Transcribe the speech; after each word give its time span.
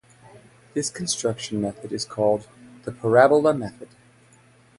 This 0.73 0.89
construction 0.89 1.61
method 1.61 1.93
is 1.93 2.05
called 2.05 2.47
the 2.85 2.91
"parabola 2.91 3.53
method". 3.53 3.89